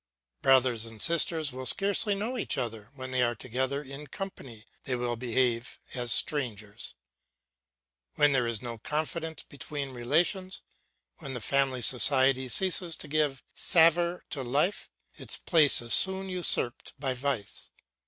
Brothers 0.41 0.85
and 0.87 0.99
sisters 0.99 1.51
will 1.51 1.67
scarcely 1.67 2.15
know 2.15 2.35
each 2.35 2.57
other; 2.57 2.89
when 2.95 3.11
they 3.11 3.21
are 3.21 3.35
together 3.35 3.83
in 3.83 4.07
company 4.07 4.65
they 4.85 4.95
will 4.95 5.15
behave 5.15 5.77
as 5.93 6.11
strangers. 6.11 6.95
When 8.15 8.31
there 8.31 8.47
is 8.47 8.63
no 8.63 8.79
confidence 8.79 9.43
between 9.43 9.91
relations, 9.93 10.63
when 11.19 11.35
the 11.35 11.39
family 11.39 11.83
society 11.83 12.49
ceases 12.49 12.95
to 12.95 13.07
give 13.07 13.43
savour 13.53 14.23
to 14.31 14.41
life, 14.41 14.89
its 15.17 15.37
place 15.37 15.83
is 15.83 15.93
soon 15.93 16.29
usurped 16.29 16.93
by 16.97 17.13
vice. 17.13 17.69